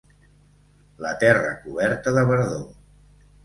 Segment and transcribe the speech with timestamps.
[1.07, 2.69] La terra coberta de verdor.